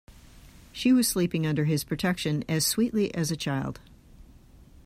[0.71, 3.79] She was sleeping under his protection as sweetly as a child.